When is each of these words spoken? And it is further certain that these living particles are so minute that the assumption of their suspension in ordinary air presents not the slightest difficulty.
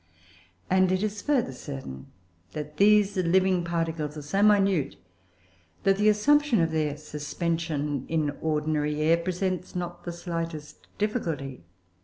And 0.67 0.91
it 0.91 1.03
is 1.03 1.21
further 1.21 1.51
certain 1.51 2.07
that 2.53 2.77
these 2.77 3.15
living 3.17 3.63
particles 3.63 4.17
are 4.17 4.23
so 4.23 4.41
minute 4.41 4.95
that 5.83 5.97
the 5.99 6.09
assumption 6.09 6.59
of 6.59 6.71
their 6.71 6.97
suspension 6.97 8.07
in 8.07 8.31
ordinary 8.41 8.99
air 8.99 9.17
presents 9.17 9.75
not 9.75 10.03
the 10.03 10.11
slightest 10.11 10.87
difficulty. 10.97 11.61